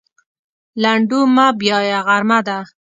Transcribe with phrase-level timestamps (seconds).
[0.81, 2.59] لنډو مه بیایه غرمه ده.